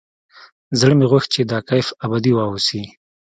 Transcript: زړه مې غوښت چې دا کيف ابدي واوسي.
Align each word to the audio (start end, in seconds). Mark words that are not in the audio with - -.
زړه 0.79 0.93
مې 0.97 1.05
غوښت 1.11 1.29
چې 1.33 1.41
دا 1.51 1.59
کيف 1.69 1.87
ابدي 2.05 2.31
واوسي. 2.35 2.81